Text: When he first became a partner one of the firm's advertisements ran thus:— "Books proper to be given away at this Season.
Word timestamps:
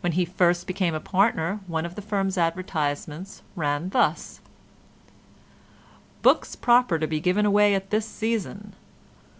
When 0.00 0.14
he 0.14 0.24
first 0.24 0.66
became 0.66 0.92
a 0.92 0.98
partner 0.98 1.60
one 1.68 1.86
of 1.86 1.94
the 1.94 2.02
firm's 2.02 2.36
advertisements 2.36 3.42
ran 3.54 3.90
thus:— 3.90 4.40
"Books 6.20 6.56
proper 6.56 6.98
to 6.98 7.06
be 7.06 7.20
given 7.20 7.46
away 7.46 7.76
at 7.76 7.90
this 7.90 8.04
Season. 8.04 8.74